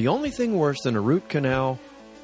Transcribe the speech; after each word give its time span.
The 0.00 0.08
only 0.08 0.30
thing 0.30 0.56
worse 0.56 0.80
than 0.80 0.96
a 0.96 1.00
root 1.02 1.28
canal 1.28 1.78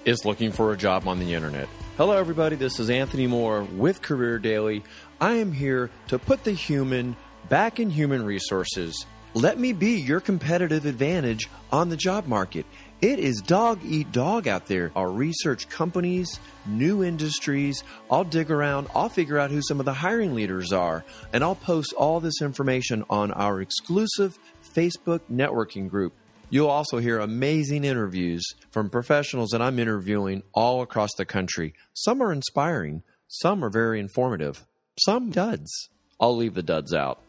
is 0.07 0.25
looking 0.25 0.51
for 0.51 0.73
a 0.73 0.79
job 0.79 1.07
on 1.07 1.19
the 1.19 1.35
internet. 1.35 1.69
Hello, 1.99 2.17
everybody. 2.17 2.57
This 2.57 2.81
is 2.81 2.89
Anthony 2.89 3.27
Moore 3.27 3.65
with 3.65 4.01
Career 4.01 4.39
Daily. 4.39 4.83
I 5.21 5.35
am 5.35 5.53
here 5.53 5.91
to 6.09 6.19
put 6.19 6.43
the 6.43 6.53
human 6.53 7.17
back 7.51 7.79
in 7.79 7.91
human 7.91 8.25
resources. 8.25 9.05
Let 9.35 9.59
me 9.59 9.75
be 9.75 10.01
your 10.01 10.21
competitive 10.21 10.87
advantage 10.87 11.51
on 11.71 11.91
the 11.91 11.99
job 11.99 12.27
market. 12.27 12.65
It 13.03 13.19
is 13.19 13.43
dog 13.43 13.81
eat 13.85 14.11
dog 14.11 14.49
out 14.49 14.65
there. 14.65 14.91
I'll 14.97 15.13
research 15.13 15.69
companies, 15.69 16.41
new 16.65 17.05
industries. 17.05 17.85
I'll 18.11 18.25
dig 18.25 18.51
around. 18.51 18.87
I'll 18.95 19.11
figure 19.11 19.39
out 19.39 19.51
who 19.51 19.61
some 19.61 19.81
of 19.81 19.85
the 19.85 19.93
hiring 19.93 20.35
leaders 20.35 20.73
are. 20.73 21.05
And 21.31 21.45
I'll 21.45 21.55
post 21.55 21.93
all 21.93 22.21
this 22.21 22.41
information 22.41 23.05
on 23.11 23.33
our 23.33 23.61
exclusive 23.61 24.39
Facebook 24.75 25.21
networking 25.31 25.91
group. 25.91 26.15
You'll 26.49 26.71
also 26.71 26.99
hear 26.99 27.19
amazing 27.19 27.85
interviews 27.85 28.45
from 28.71 28.89
professionals 28.89 29.51
that 29.51 29.61
I'm 29.61 29.81
interviewing 29.81 30.45
all 30.55 30.81
across 30.81 31.11
the 31.17 31.25
country. 31.25 31.75
Some 31.93 32.23
are 32.23 32.33
inspiring, 32.33 33.03
some 33.27 33.65
are 33.65 33.71
very 33.71 33.99
informative, 33.99 34.65
some 35.01 35.31
duds. 35.31 35.89
I'll 36.21 36.37
leave 36.37 36.55
the 36.55 36.63
duds 36.63 36.95
out. 36.95 37.21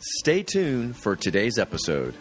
Stay 0.00 0.42
tuned 0.42 0.96
for 0.96 1.14
today's 1.14 1.58
episode. 1.58 2.14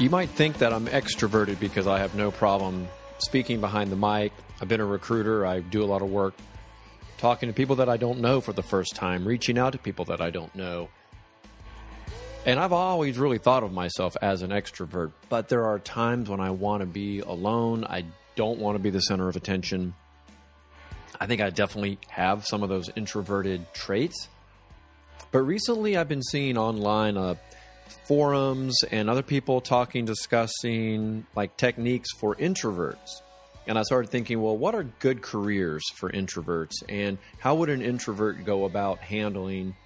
You 0.00 0.10
might 0.10 0.30
think 0.30 0.58
that 0.58 0.72
I'm 0.72 0.86
extroverted 0.88 1.60
because 1.60 1.86
I 1.86 2.00
have 2.00 2.14
no 2.16 2.32
problem 2.32 2.88
speaking 3.18 3.60
behind 3.60 3.92
the 3.92 3.96
mic. 3.96 4.32
I've 4.60 4.68
been 4.68 4.80
a 4.80 4.84
recruiter, 4.84 5.46
I 5.46 5.60
do 5.60 5.84
a 5.84 5.86
lot 5.86 6.02
of 6.02 6.10
work 6.10 6.34
talking 7.18 7.48
to 7.48 7.52
people 7.52 7.76
that 7.76 7.88
I 7.88 7.96
don't 7.96 8.20
know 8.20 8.40
for 8.40 8.52
the 8.52 8.62
first 8.62 8.94
time, 8.94 9.26
reaching 9.26 9.58
out 9.58 9.72
to 9.72 9.78
people 9.78 10.04
that 10.06 10.20
I 10.20 10.30
don't 10.30 10.54
know. 10.54 10.88
And 12.46 12.58
I've 12.58 12.72
always 12.72 13.18
really 13.18 13.38
thought 13.38 13.62
of 13.62 13.72
myself 13.72 14.16
as 14.22 14.42
an 14.42 14.50
extrovert, 14.50 15.12
but 15.28 15.48
there 15.48 15.66
are 15.66 15.78
times 15.78 16.30
when 16.30 16.40
I 16.40 16.50
want 16.50 16.80
to 16.80 16.86
be 16.86 17.20
alone. 17.20 17.84
I 17.84 18.04
don't 18.36 18.58
want 18.58 18.76
to 18.76 18.78
be 18.78 18.90
the 18.90 19.00
center 19.00 19.28
of 19.28 19.36
attention. 19.36 19.94
I 21.20 21.26
think 21.26 21.40
I 21.40 21.50
definitely 21.50 21.98
have 22.08 22.46
some 22.46 22.62
of 22.62 22.68
those 22.68 22.88
introverted 22.96 23.72
traits. 23.74 24.28
But 25.30 25.40
recently 25.40 25.96
I've 25.96 26.08
been 26.08 26.22
seeing 26.22 26.56
online 26.56 27.16
uh, 27.16 27.34
forums 28.06 28.82
and 28.90 29.10
other 29.10 29.22
people 29.22 29.60
talking, 29.60 30.04
discussing 30.04 31.26
like 31.34 31.56
techniques 31.56 32.08
for 32.18 32.34
introverts. 32.36 33.20
And 33.66 33.78
I 33.78 33.82
started 33.82 34.10
thinking, 34.10 34.40
well, 34.40 34.56
what 34.56 34.74
are 34.74 34.84
good 34.84 35.20
careers 35.20 35.84
for 35.96 36.10
introverts? 36.10 36.82
And 36.88 37.18
how 37.38 37.56
would 37.56 37.68
an 37.68 37.82
introvert 37.82 38.46
go 38.46 38.64
about 38.64 38.98
handling 39.00 39.76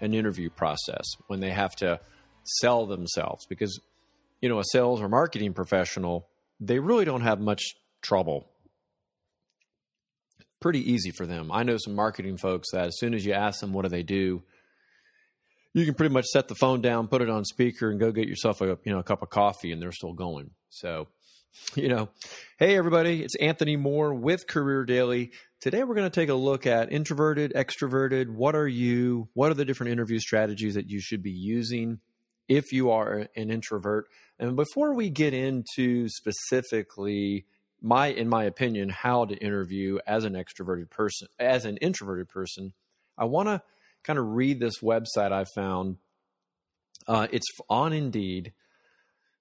an 0.00 0.14
interview 0.14 0.50
process 0.50 1.04
when 1.26 1.40
they 1.40 1.50
have 1.50 1.74
to 1.76 2.00
sell 2.44 2.86
themselves? 2.86 3.46
Because, 3.46 3.80
you 4.40 4.48
know, 4.48 4.58
a 4.58 4.64
sales 4.64 5.00
or 5.00 5.08
marketing 5.08 5.52
professional, 5.52 6.28
they 6.60 6.78
really 6.78 7.04
don't 7.04 7.22
have 7.22 7.40
much 7.40 7.62
trouble. 8.02 8.48
Pretty 10.60 10.92
easy 10.92 11.10
for 11.10 11.26
them. 11.26 11.50
I 11.50 11.62
know 11.62 11.76
some 11.78 11.94
marketing 11.94 12.36
folks 12.36 12.68
that 12.72 12.86
as 12.86 12.98
soon 12.98 13.14
as 13.14 13.24
you 13.24 13.32
ask 13.32 13.60
them 13.60 13.72
what 13.72 13.82
do 13.82 13.88
they 13.88 14.02
do, 14.02 14.42
you 15.72 15.84
can 15.84 15.94
pretty 15.94 16.12
much 16.12 16.26
set 16.26 16.48
the 16.48 16.54
phone 16.54 16.80
down, 16.80 17.08
put 17.08 17.22
it 17.22 17.30
on 17.30 17.44
speaker, 17.44 17.90
and 17.90 18.00
go 18.00 18.10
get 18.10 18.28
yourself 18.28 18.60
a 18.60 18.78
you 18.84 18.92
know 18.92 18.98
a 18.98 19.04
cup 19.04 19.22
of 19.22 19.30
coffee, 19.30 19.72
and 19.72 19.80
they're 19.80 19.92
still 19.92 20.12
going. 20.12 20.50
So 20.68 21.08
you 21.74 21.88
know, 21.88 22.08
hey 22.58 22.76
everybody, 22.76 23.22
it's 23.22 23.36
Anthony 23.36 23.76
Moore 23.76 24.14
with 24.14 24.46
Career 24.46 24.84
Daily. 24.84 25.32
Today 25.60 25.84
we're 25.84 25.94
going 25.94 26.10
to 26.10 26.20
take 26.20 26.28
a 26.28 26.34
look 26.34 26.66
at 26.66 26.92
introverted, 26.92 27.52
extroverted. 27.54 28.28
What 28.28 28.54
are 28.54 28.68
you? 28.68 29.28
What 29.34 29.50
are 29.50 29.54
the 29.54 29.64
different 29.64 29.92
interview 29.92 30.18
strategies 30.18 30.74
that 30.74 30.88
you 30.88 31.00
should 31.00 31.22
be 31.22 31.30
using 31.30 32.00
if 32.48 32.72
you 32.72 32.90
are 32.90 33.28
an 33.36 33.50
introvert? 33.50 34.06
And 34.38 34.56
before 34.56 34.94
we 34.94 35.10
get 35.10 35.34
into 35.34 36.08
specifically 36.08 37.46
my 37.82 38.08
in 38.08 38.28
my 38.28 38.44
opinion 38.44 38.88
how 38.88 39.24
to 39.24 39.34
interview 39.36 39.98
as 40.06 40.24
an 40.24 40.34
extroverted 40.34 40.90
person, 40.90 41.28
as 41.38 41.64
an 41.64 41.76
introverted 41.78 42.28
person, 42.28 42.72
I 43.16 43.26
want 43.26 43.48
to 43.48 43.62
kind 44.02 44.18
of 44.18 44.26
read 44.26 44.60
this 44.60 44.78
website 44.82 45.32
I 45.32 45.44
found. 45.54 45.98
Uh, 47.06 47.26
it's 47.32 47.46
on 47.68 47.92
Indeed 47.92 48.52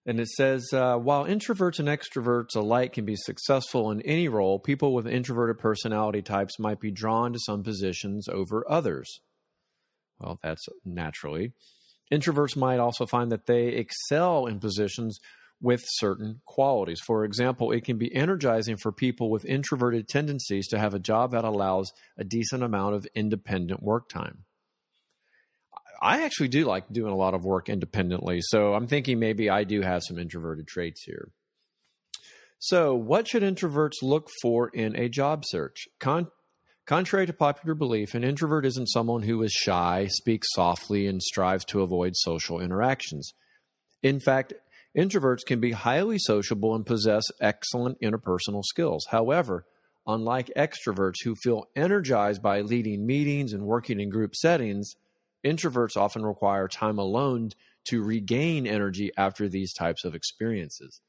and 0.10 0.20
it 0.20 0.28
says, 0.30 0.74
uh, 0.74 0.98
while 0.98 1.26
introverts 1.26 1.78
and 1.78 1.88
extroverts 1.88 2.56
alike 2.56 2.94
can 2.94 3.06
be 3.06 3.16
successful 3.16 3.92
in 3.92 4.02
any 4.02 4.28
role, 4.28 4.58
people 4.58 4.96
with 4.96 5.06
introverted 5.06 5.60
personality 5.60 6.24
types 6.24 6.58
might 6.58 6.80
be 6.80 6.90
drawn 6.90 7.32
to 7.32 7.40
some 7.40 7.62
positions 7.62 8.28
over 8.28 8.66
others. 8.68 9.22
Well, 10.20 10.40
that's 10.42 10.66
naturally. 10.84 11.54
Introverts 12.12 12.58
might 12.58 12.80
also 12.80 13.06
find 13.06 13.32
that 13.32 13.46
they 13.46 13.68
excel 13.68 14.48
in 14.48 14.60
positions 14.60 15.20
with 15.62 15.84
certain 15.86 16.42
qualities. 16.44 17.02
For 17.06 17.24
example, 17.24 17.72
it 17.72 17.86
can 17.86 18.00
be 18.00 18.12
energizing 18.16 18.78
for 18.78 18.92
people 18.92 19.30
with 19.30 19.46
introverted 19.46 20.08
tendencies 20.08 20.68
to 20.70 20.80
have 20.80 20.96
a 20.96 21.00
job 21.00 21.34
that 21.34 21.46
allows 21.46 21.92
a 22.18 22.24
decent 22.24 22.64
amount 22.64 22.96
of 22.96 23.06
independent 23.14 23.84
work 23.84 24.10
time. 24.10 24.46
I 26.02 26.24
actually 26.24 26.48
do 26.48 26.66
like 26.66 26.92
doing 26.92 27.12
a 27.12 27.18
lot 27.18 27.34
of 27.34 27.44
work 27.44 27.70
independently. 27.70 28.40
So 28.42 28.74
I'm 28.74 28.88
thinking 28.88 29.20
maybe 29.20 29.50
I 29.50 29.64
do 29.64 29.82
have 29.82 30.04
some 30.04 30.18
introverted 30.18 30.68
traits 30.68 31.04
here. 31.04 31.30
So, 32.62 32.94
what 32.94 33.26
should 33.26 33.42
introverts 33.42 34.02
look 34.02 34.30
for 34.42 34.68
in 34.68 34.94
a 34.98 35.08
job 35.08 35.44
search? 35.46 35.88
Con- 36.00 36.28
contrary 36.86 37.26
to 37.26 37.32
popular 37.32 37.74
belief, 37.74 38.14
an 38.16 38.26
introvert 38.26 38.66
isn't 38.66 38.88
someone 38.88 39.22
who 39.24 39.42
is 39.44 39.54
shy, 39.54 40.08
speaks 40.10 40.48
softly, 40.52 41.08
and 41.08 41.22
strives 41.24 41.64
to 41.66 41.82
avoid 41.82 42.18
social 42.18 42.60
interactions. 42.60 43.32
In 44.04 44.20
fact, 44.20 44.54
introverts 44.98 45.46
can 45.46 45.62
be 45.62 45.72
highly 45.72 46.18
sociable 46.20 46.76
and 46.76 46.86
possess 46.86 47.24
excellent 47.40 48.02
interpersonal 48.02 48.64
skills. 48.66 49.08
However, 49.10 49.66
unlike 50.06 50.52
extroverts 50.58 51.24
who 51.24 51.36
feel 51.36 51.70
energized 51.78 52.42
by 52.42 52.60
leading 52.60 53.06
meetings 53.06 53.54
and 53.54 53.64
working 53.64 54.02
in 54.02 54.10
group 54.10 54.36
settings, 54.36 54.96
Introverts 55.46 55.98
often 55.98 56.26
require 56.26 56.68
time 56.68 57.00
alone 57.00 57.52
to 57.88 58.04
regain 58.04 58.68
energy 58.68 59.12
after 59.18 59.48
these 59.48 59.74
types 59.74 60.04
of 60.04 60.16
experiences. 60.16 61.02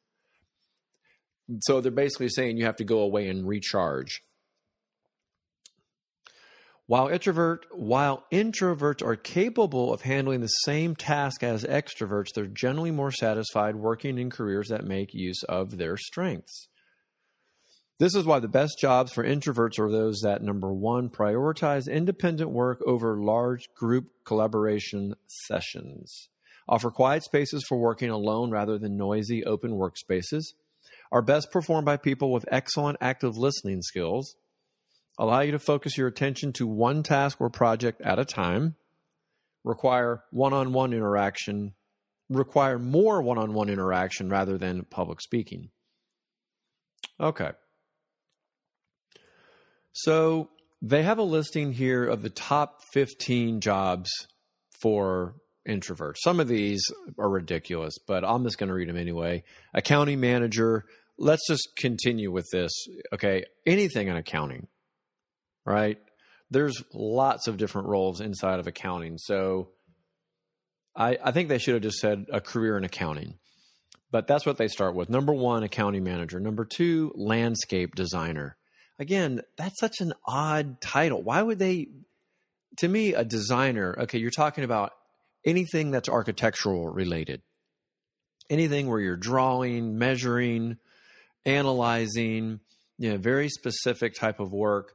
So 1.63 1.81
they're 1.81 1.91
basically 1.91 2.29
saying 2.29 2.57
you 2.57 2.67
have 2.67 2.77
to 2.77 2.85
go 2.85 3.01
away 3.01 3.29
and 3.29 3.47
recharge. 3.47 4.23
While 6.87 7.09
introvert, 7.09 7.67
while 7.71 8.25
introverts 8.33 9.01
are 9.01 9.15
capable 9.15 9.93
of 9.93 10.03
handling 10.03 10.41
the 10.41 10.49
same 10.49 10.97
task 10.97 11.45
as 11.45 11.63
extroverts, 11.65 12.33
they're 12.35 12.47
generally 12.47 12.91
more 12.91 13.13
satisfied 13.13 13.77
working 13.77 14.19
in 14.19 14.29
careers 14.29 14.69
that 14.71 14.85
make 14.85 15.15
use 15.15 15.45
of 15.45 15.79
their 15.79 15.97
strengths. 15.97 16.67
This 18.01 18.15
is 18.15 18.25
why 18.25 18.39
the 18.39 18.49
best 18.49 18.79
jobs 18.79 19.13
for 19.13 19.23
introverts 19.23 19.79
are 19.79 19.93
those 19.93 20.21
that, 20.23 20.43
number 20.43 20.73
one, 20.73 21.11
prioritize 21.11 21.87
independent 21.87 22.51
work 22.51 22.81
over 22.87 23.23
large 23.23 23.69
group 23.77 24.07
collaboration 24.25 25.17
sessions, 25.27 26.31
offer 26.67 26.91
quiet 26.91 27.25
spaces 27.25 27.63
for 27.69 27.77
working 27.77 28.09
alone 28.09 28.51
rather 28.51 28.79
than 28.79 28.97
noisy 28.97 29.45
open 29.45 29.73
workspaces, 29.73 30.55
are 31.13 31.21
best 31.21 31.53
performed 31.53 31.85
by 31.85 31.99
people 31.99 32.33
with 32.33 32.47
excellent 32.51 32.97
active 33.03 33.37
listening 33.37 33.83
skills, 33.83 34.35
allow 35.19 35.41
you 35.41 35.53
to 35.53 35.59
focus 35.59 35.99
your 35.99 36.09
attention 36.09 36.55
to 36.55 36.67
one 36.67 37.03
task 37.03 37.39
or 37.39 37.51
project 37.51 38.01
at 38.01 38.19
a 38.19 38.25
time, 38.25 38.77
require 39.63 40.25
one 40.31 40.55
on 40.55 40.73
one 40.73 40.95
interaction, 40.95 41.75
require 42.31 42.79
more 42.79 43.21
one 43.21 43.37
on 43.37 43.53
one 43.53 43.69
interaction 43.69 44.31
rather 44.31 44.57
than 44.57 44.87
public 44.87 45.21
speaking. 45.21 45.69
Okay. 47.21 47.51
So 49.93 50.51
they 50.83 51.03
have 51.03 51.19
a 51.19 51.23
listing 51.23 51.73
here 51.73 52.07
of 52.07 52.23
the 52.23 52.31
top 52.31 52.83
15 52.93 53.61
jobs 53.61 54.11
for 54.81 55.35
introverts. 55.69 56.17
Some 56.23 56.41
of 56.41 56.49
these 56.49 56.83
are 57.19 57.29
ridiculous, 57.29 57.95
but 58.07 58.25
I'm 58.25 58.45
just 58.45 58.59
going 58.59 58.69
to 58.69 58.75
read 58.75 58.89
them 58.89 58.97
anyway. 58.97 59.45
Accounting 59.75 60.21
manager. 60.21 60.85
Let's 61.19 61.47
just 61.47 61.69
continue 61.77 62.31
with 62.31 62.47
this. 62.51 62.73
Okay. 63.13 63.45
Anything 63.67 64.09
in 64.09 64.17
accounting, 64.17 64.69
right? 65.67 65.99
There's 66.51 66.83
lots 66.95 67.47
of 67.47 67.59
different 67.59 67.89
roles 67.89 68.21
inside 68.21 68.59
of 68.59 68.67
accounting. 68.67 69.19
So 69.19 69.71
I, 70.97 71.19
I 71.23 71.31
think 71.31 71.49
they 71.49 71.59
should 71.59 71.75
have 71.75 71.83
just 71.83 71.99
said 71.99 72.27
a 72.33 72.41
career 72.41 72.77
in 72.77 72.85
accounting. 72.85 73.35
But 74.11 74.27
that's 74.27 74.45
what 74.45 74.57
they 74.57 74.67
start 74.67 74.97
with. 74.97 75.09
Number 75.09 75.33
one, 75.33 75.63
accounting 75.63 76.03
manager. 76.03 76.41
Number 76.41 76.65
two, 76.65 77.13
landscape 77.15 77.95
designer 77.95 78.57
again, 79.01 79.41
that's 79.57 79.81
such 79.81 80.01
an 80.01 80.13
odd 80.25 80.81
title. 80.81 81.21
Why 81.23 81.43
would 81.43 81.59
they? 81.59 81.89
To 82.77 82.89
me, 82.89 83.15
a 83.15 83.25
designer. 83.25 83.97
Okay, 84.03 84.19
you're 84.19 84.31
talking 84.31 84.63
about 84.63 84.93
anything 85.45 85.91
that's 85.91 86.09
architectural 86.09 86.89
related, 86.89 87.43
anything 88.49 88.89
where 88.89 89.01
you're 89.01 89.17
drawing, 89.17 89.99
measuring, 89.99 90.77
analyzing, 91.45 92.61
you 92.99 93.11
know, 93.11 93.17
very 93.17 93.49
specific 93.49 94.15
type 94.15 94.39
of 94.39 94.53
work. 94.53 94.93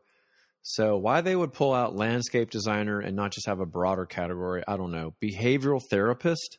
So 0.62 0.98
why 0.98 1.22
they 1.22 1.36
would 1.36 1.54
pull 1.54 1.74
out 1.74 1.96
landscape 1.96 2.50
designer 2.50 3.00
and 3.00 3.16
not 3.16 3.31
just 3.31 3.48
have 3.48 3.60
a 3.60 3.66
broader 3.66 4.06
category, 4.06 4.63
I 4.68 4.78
don't 4.78 4.92
know. 4.92 5.13
Behavioral 5.24 5.81
therapist. 5.92 6.58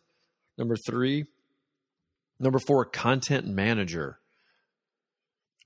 Number 0.58 0.76
three, 0.86 1.26
number 2.38 2.58
four, 2.58 2.84
content 2.84 3.46
manager. 3.46 4.18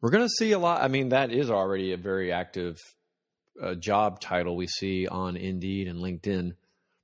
We're 0.01 0.11
going 0.11 0.25
to 0.25 0.35
see 0.39 0.53
a 0.53 0.59
lot. 0.59 0.83
I 0.83 0.89
mean, 0.89 1.11
that 1.11 1.31
is 1.31 1.51
already 1.51 1.93
a 1.93 1.99
very 1.99 2.33
active 2.33 2.79
uh, 3.63 3.75
job 3.75 4.21
title 4.21 4.57
we 4.57 4.67
see 4.67 5.07
on 5.07 5.37
Indeed 5.37 5.89
and 5.89 6.01
LinkedIn. 6.01 6.53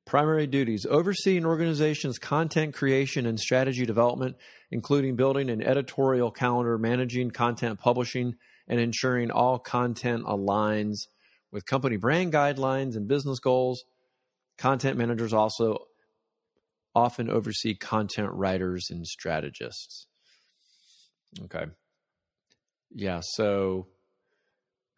Primary 0.06 0.46
duties 0.46 0.87
oversee 0.88 1.37
an 1.37 1.44
organization's 1.44 2.19
content 2.19 2.75
creation 2.75 3.26
and 3.26 3.38
strategy 3.38 3.84
development, 3.84 4.37
including 4.70 5.16
building 5.16 5.50
an 5.50 5.62
editorial 5.62 6.31
calendar, 6.31 6.78
managing 6.78 7.32
content 7.32 7.81
publishing, 7.81 8.37
and 8.69 8.81
ensuring 8.81 9.31
all 9.31 9.58
content 9.58 10.25
aligns 10.25 10.96
with 11.52 11.66
company 11.66 11.96
brand 11.96 12.32
guidelines 12.32 12.96
and 12.96 13.08
business 13.08 13.40
goals. 13.40 13.84
Content 14.56 14.96
managers 14.96 15.32
also 15.32 15.87
often 16.94 17.28
oversee 17.28 17.75
content 17.75 18.31
writers 18.32 18.88
and 18.90 19.06
strategists. 19.06 20.06
Okay. 21.44 21.66
Yeah, 22.90 23.20
so 23.22 23.88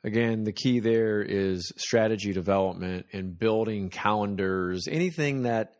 again, 0.05 0.44
the 0.44 0.52
key 0.52 0.81
there 0.81 1.23
is 1.23 1.73
strategy 1.76 2.32
development 2.32 3.06
and 3.12 3.38
building 3.38 3.90
calendars, 3.90 4.87
anything 4.88 5.43
that 5.43 5.75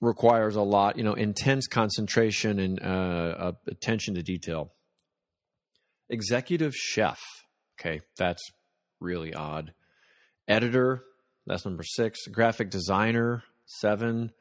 requires 0.00 0.56
a 0.56 0.62
lot, 0.62 0.96
you 0.96 1.04
know, 1.04 1.14
intense 1.14 1.66
concentration 1.66 2.58
and 2.58 2.82
uh, 2.82 3.52
attention 3.68 4.14
to 4.14 4.22
detail. 4.22 4.72
Executive 6.08 6.74
chef. 6.74 7.20
Okay, 7.80 8.00
that's 8.16 8.42
really 9.00 9.34
odd. 9.34 9.72
Editor, 10.46 11.04
that's 11.46 11.64
number 11.64 11.82
six. 11.82 12.26
Graphic 12.26 12.70
designer, 12.70 13.42
seven. 13.64 14.32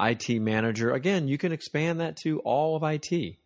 IT 0.00 0.40
manager. 0.40 0.92
Again, 0.92 1.26
you 1.26 1.38
can 1.38 1.52
expand 1.52 2.00
that 2.00 2.16
to 2.18 2.38
all 2.40 2.76
of 2.76 2.82
IT. 2.84 3.36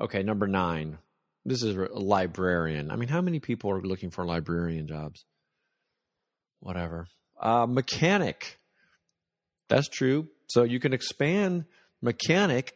Okay, 0.00 0.22
number 0.22 0.46
nine. 0.46 0.98
This 1.44 1.62
is 1.62 1.76
a 1.76 1.88
librarian. 1.92 2.90
I 2.90 2.96
mean, 2.96 3.08
how 3.08 3.20
many 3.20 3.40
people 3.40 3.70
are 3.70 3.82
looking 3.82 4.10
for 4.10 4.24
librarian 4.24 4.86
jobs? 4.86 5.24
Whatever. 6.60 7.08
Uh, 7.40 7.66
mechanic. 7.66 8.60
That's 9.68 9.88
true. 9.88 10.28
So 10.48 10.62
you 10.62 10.78
can 10.78 10.92
expand 10.92 11.64
mechanic 12.00 12.74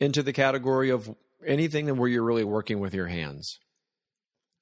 into 0.00 0.22
the 0.22 0.32
category 0.32 0.90
of 0.90 1.12
anything 1.44 1.94
where 1.96 2.08
you're 2.08 2.24
really 2.24 2.44
working 2.44 2.78
with 2.78 2.94
your 2.94 3.06
hands. 3.06 3.58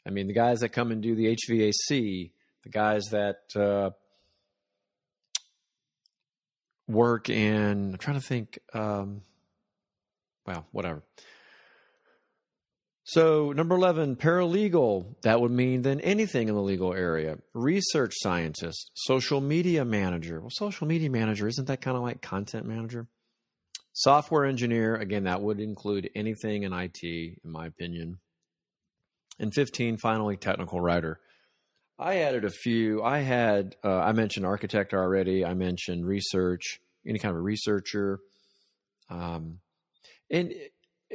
I 0.06 0.10
mean, 0.10 0.28
the 0.28 0.32
guys 0.32 0.60
that 0.60 0.70
come 0.70 0.92
and 0.92 1.02
do 1.02 1.14
the 1.14 1.36
HVAC, 1.36 2.30
the 2.62 2.70
guys 2.70 3.06
that 3.10 3.40
uh, 3.56 3.90
work 6.88 7.28
in, 7.28 7.92
I'm 7.92 7.98
trying 7.98 8.20
to 8.20 8.26
think, 8.26 8.58
um, 8.72 9.22
well, 10.46 10.66
whatever. 10.70 11.02
So, 13.08 13.52
number 13.52 13.76
11, 13.76 14.16
paralegal. 14.16 15.14
That 15.22 15.40
would 15.40 15.52
mean 15.52 15.82
then 15.82 16.00
anything 16.00 16.48
in 16.48 16.56
the 16.56 16.60
legal 16.60 16.92
area. 16.92 17.38
Research 17.54 18.14
scientist, 18.16 18.90
social 18.94 19.40
media 19.40 19.84
manager. 19.84 20.40
Well, 20.40 20.50
social 20.50 20.88
media 20.88 21.08
manager, 21.08 21.46
isn't 21.46 21.68
that 21.68 21.80
kind 21.80 21.96
of 21.96 22.02
like 22.02 22.20
content 22.20 22.66
manager? 22.66 23.06
Software 23.92 24.44
engineer, 24.44 24.96
again, 24.96 25.22
that 25.22 25.40
would 25.40 25.60
include 25.60 26.10
anything 26.16 26.64
in 26.64 26.72
IT, 26.72 27.00
in 27.04 27.38
my 27.44 27.66
opinion. 27.66 28.18
And 29.38 29.54
15, 29.54 29.98
finally, 29.98 30.36
technical 30.36 30.80
writer. 30.80 31.20
I 32.00 32.16
added 32.22 32.44
a 32.44 32.50
few. 32.50 33.04
I 33.04 33.20
had, 33.20 33.76
uh, 33.84 34.00
I 34.00 34.14
mentioned 34.14 34.44
architect 34.44 34.94
already. 34.94 35.44
I 35.44 35.54
mentioned 35.54 36.04
research, 36.04 36.80
any 37.06 37.20
kind 37.20 37.30
of 37.30 37.38
a 37.38 37.42
researcher. 37.42 38.18
Um, 39.08 39.60
and 40.28 40.52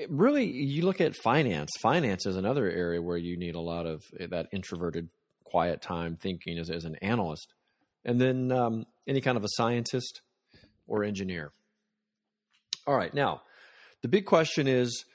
really 0.09 0.45
you 0.45 0.83
look 0.85 1.01
at 1.01 1.15
finance. 1.15 1.71
Finance 1.81 2.25
is 2.25 2.35
another 2.35 2.69
area 2.69 3.01
where 3.01 3.17
you 3.17 3.37
need 3.37 3.55
a 3.55 3.59
lot 3.59 3.85
of 3.85 4.03
eh, 4.19 4.27
that 4.29 4.47
introverted 4.51 5.09
quiet 5.43 5.81
time 5.81 6.15
thinking 6.15 6.57
as, 6.57 6.69
as 6.69 6.85
an 6.85 6.95
analyst. 7.01 7.53
And 8.05 8.19
then 8.19 8.51
um, 8.51 8.85
any 9.07 9.21
kind 9.21 9.37
of 9.37 9.43
a 9.43 9.49
scientist 9.49 10.21
or 10.87 11.03
engineer. 11.03 11.51
All 12.87 12.95
right 12.95 13.13
now 13.13 13.41
the 14.01 14.07
big 14.07 14.25
question 14.25 14.67
is 14.67 15.05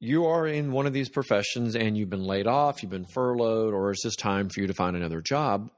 you 0.00 0.26
are 0.26 0.46
in 0.46 0.72
one 0.72 0.86
of 0.86 0.92
these 0.92 1.08
professions 1.08 1.74
and 1.74 1.96
you've 1.96 2.10
been 2.10 2.24
laid 2.24 2.46
off 2.46 2.82
you've 2.82 2.90
been 2.90 3.06
furloughed 3.06 3.72
or 3.74 3.90
is 3.90 4.00
this 4.02 4.16
time 4.16 4.48
for 4.48 4.60
you 4.60 4.66
to 4.66 4.74
find 4.74 4.96
another 4.96 5.20
job? 5.20 5.70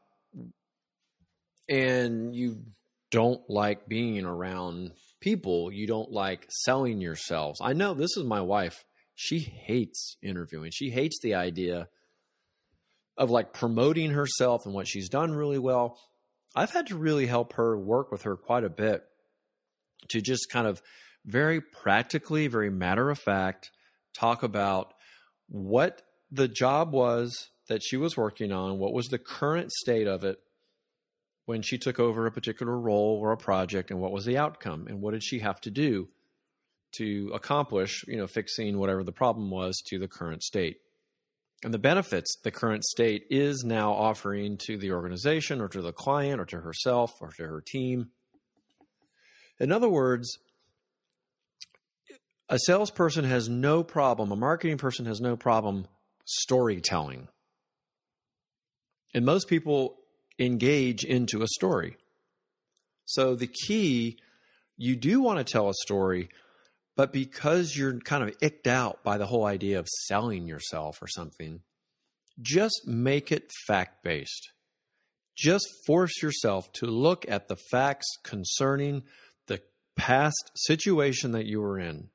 And 1.69 2.35
you 2.35 2.63
don't 3.11 3.41
like 3.49 3.89
being 3.89 4.25
around 4.25 4.93
people 5.21 5.73
you 5.73 5.87
don't 5.87 6.11
like 6.11 6.47
selling 6.49 7.01
yourselves. 7.01 7.61
I 7.63 7.73
know 7.73 7.95
this 7.95 8.17
is 8.17 8.25
my 8.25 8.41
wife. 8.41 8.85
She 9.15 9.41
hates 9.41 10.17
interviewing. 10.23 10.71
She 10.73 10.91
hates 10.91 11.19
the 11.21 11.35
idea 11.35 11.89
of 13.17 13.31
like 13.31 13.53
promoting 13.53 14.11
herself 14.11 14.65
and 14.65 14.75
what 14.75 14.87
she's 14.87 15.09
done 15.09 15.33
really 15.33 15.59
well. 15.59 15.99
I've 16.55 16.71
had 16.71 16.87
to 16.89 16.97
really 16.97 17.27
help 17.27 17.55
her 17.55 17.77
work 17.77 18.13
with 18.13 18.23
her 18.23 18.37
quite 18.37 18.65
a 18.65 18.71
bit 18.71 19.03
to 20.11 20.21
just 20.21 20.51
kind 20.51 20.67
of 20.67 20.81
very 21.27 21.61
practically, 21.61 22.47
very 22.47 22.71
matter 22.71 23.11
of 23.11 23.19
fact, 23.19 23.71
talk 24.17 24.43
about 24.43 24.95
what 25.49 26.03
the 26.31 26.49
job 26.49 26.93
was 26.93 27.49
that 27.69 27.83
she 27.83 27.97
was 27.97 28.17
working 28.17 28.53
on, 28.53 28.79
what 28.79 28.95
was 28.95 29.09
the 29.09 29.19
current 29.19 29.73
state 29.73 30.07
of 30.07 30.25
it, 30.25 30.39
when 31.49 31.63
she 31.63 31.79
took 31.79 31.99
over 31.99 32.27
a 32.27 32.31
particular 32.31 32.79
role 32.79 33.19
or 33.23 33.33
a 33.33 33.37
project 33.39 33.91
and 33.91 33.99
what 33.99 34.13
was 34.13 34.27
the 34.27 34.37
outcome 34.37 34.87
and 34.87 35.01
what 35.01 35.13
did 35.13 35.25
she 35.25 35.39
have 35.39 35.59
to 35.59 35.71
do 35.71 36.07
to 36.93 37.31
accomplish, 37.33 38.05
you 38.07 38.19
know, 38.19 38.27
fixing 38.27 38.77
whatever 38.77 39.03
the 39.03 39.13
problem 39.13 39.51
was 39.51 39.83
to 39.87 39.99
the 39.99 40.07
current 40.07 40.43
state. 40.43 40.77
And 41.65 41.73
the 41.73 41.79
benefits 41.79 42.37
the 42.45 42.51
current 42.51 42.85
state 42.85 43.23
is 43.31 43.65
now 43.65 43.93
offering 43.95 44.59
to 44.67 44.77
the 44.77 44.93
organization 44.93 45.63
or 45.63 45.69
to 45.69 45.81
the 45.81 45.91
client 45.91 46.39
or 46.39 46.45
to 46.45 46.61
herself 46.61 47.15
or 47.19 47.31
to 47.39 47.47
her 47.47 47.63
team. 47.63 48.11
In 49.59 49.73
other 49.73 49.89
words, 49.89 50.37
a 52.51 52.59
salesperson 52.59 53.25
has 53.25 53.49
no 53.49 53.83
problem, 53.83 54.33
a 54.33 54.37
marketing 54.37 54.77
person 54.77 55.07
has 55.07 55.19
no 55.19 55.35
problem 55.35 55.87
storytelling. 56.27 57.29
And 59.15 59.25
most 59.25 59.49
people 59.49 59.97
engage 60.39 61.05
into 61.05 61.43
a 61.43 61.49
story. 61.49 61.97
So 63.05 63.35
the 63.35 63.47
key, 63.49 64.19
you 64.77 64.97
do 64.97 65.21
want 65.21 65.39
to 65.39 65.51
tell 65.51 65.69
a 65.69 65.75
story, 65.75 66.29
but 66.97 67.13
because 67.13 67.77
you're 67.77 67.99
kind 68.01 68.23
of 68.23 68.37
icked 68.43 68.67
out 68.67 69.03
by 69.03 69.19
the 69.19 69.27
whole 69.27 69.45
idea 69.45 69.79
of 69.79 69.89
selling 70.07 70.47
yourself 70.47 71.01
or 71.01 71.09
something, 71.09 71.61
just 72.41 72.87
make 72.87 73.33
it 73.33 73.51
fact 73.67 74.03
based. 74.05 74.53
Just 75.37 75.69
force 75.87 76.23
yourself 76.23 76.71
to 76.75 76.87
look 76.87 77.25
at 77.29 77.49
the 77.49 77.57
facts 77.71 78.07
concerning 78.25 79.05
the 79.47 79.61
past 79.97 80.51
situation 80.57 81.33
that 81.33 81.47
you 81.47 81.61
were 81.61 81.79
in. 81.79 82.09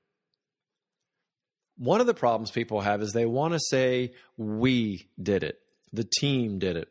One 1.77 2.01
of 2.01 2.07
the 2.07 2.13
problems 2.13 2.51
people 2.51 2.81
have 2.81 3.01
is 3.01 3.13
they 3.13 3.25
want 3.25 3.53
to 3.53 3.59
say, 3.59 4.13
We 4.37 5.07
did 5.21 5.43
it, 5.43 5.59
the 5.91 6.03
team 6.19 6.59
did 6.59 6.75
it, 6.75 6.89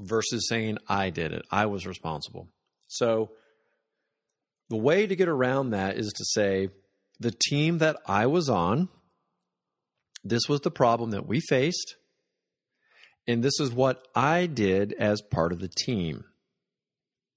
versus 0.00 0.48
saying, 0.48 0.78
I 0.88 1.10
did 1.10 1.32
it, 1.32 1.44
I 1.50 1.66
was 1.66 1.86
responsible. 1.86 2.48
So, 2.88 3.30
the 4.68 4.76
way 4.76 5.06
to 5.06 5.16
get 5.16 5.28
around 5.28 5.70
that 5.70 5.96
is 5.96 6.12
to 6.12 6.24
say, 6.24 6.70
the 7.20 7.30
team 7.48 7.78
that 7.78 7.96
I 8.06 8.26
was 8.26 8.48
on, 8.48 8.88
this 10.24 10.48
was 10.48 10.60
the 10.60 10.70
problem 10.70 11.12
that 11.12 11.26
we 11.26 11.40
faced, 11.40 11.96
and 13.28 13.42
this 13.42 13.58
is 13.60 13.72
what 13.72 14.06
I 14.14 14.46
did 14.46 14.92
as 14.92 15.22
part 15.22 15.52
of 15.52 15.60
the 15.60 15.68
team. 15.68 16.24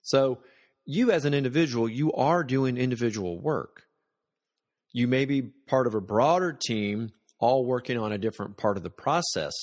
So, 0.02 0.40
you 0.86 1.12
as 1.12 1.26
an 1.26 1.36
individual, 1.36 1.88
you 1.88 2.12
are 2.14 2.44
doing 2.44 2.78
individual 2.78 3.40
work. 3.40 3.84
You 4.92 5.08
may 5.08 5.26
be 5.26 5.44
part 5.68 5.86
of 5.86 5.94
a 5.94 6.02
broader 6.02 6.52
team, 6.52 7.12
all 7.40 7.64
working 7.64 7.98
on 7.98 8.12
a 8.12 8.18
different 8.18 8.58
part 8.58 8.76
of 8.76 8.82
the 8.82 8.90
process. 8.90 9.54